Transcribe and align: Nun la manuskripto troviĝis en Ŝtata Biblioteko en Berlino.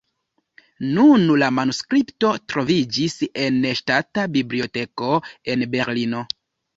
Nun 0.93 1.25
la 1.41 1.49
manuskripto 1.57 2.31
troviĝis 2.53 3.17
en 3.43 3.59
Ŝtata 3.81 4.23
Biblioteko 4.39 5.11
en 5.55 5.67
Berlino. 5.75 6.23